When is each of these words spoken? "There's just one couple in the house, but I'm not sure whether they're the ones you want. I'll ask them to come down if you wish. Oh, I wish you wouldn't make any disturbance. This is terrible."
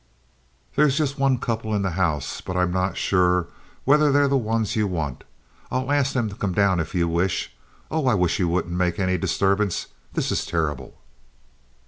"There's 0.75 0.97
just 0.97 1.19
one 1.19 1.37
couple 1.37 1.75
in 1.75 1.83
the 1.83 1.91
house, 1.91 2.41
but 2.43 2.57
I'm 2.57 2.71
not 2.71 2.97
sure 2.97 3.49
whether 3.85 4.11
they're 4.11 4.27
the 4.27 4.35
ones 4.35 4.75
you 4.75 4.87
want. 4.87 5.23
I'll 5.69 5.91
ask 5.91 6.13
them 6.13 6.27
to 6.29 6.35
come 6.35 6.53
down 6.53 6.79
if 6.79 6.95
you 6.95 7.07
wish. 7.07 7.53
Oh, 7.91 8.07
I 8.07 8.15
wish 8.15 8.39
you 8.39 8.47
wouldn't 8.47 8.73
make 8.73 8.97
any 8.97 9.19
disturbance. 9.19 9.89
This 10.13 10.31
is 10.31 10.43
terrible." 10.43 10.97